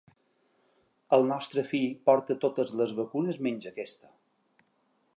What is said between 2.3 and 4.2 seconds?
totes les vacunes menys aquesta.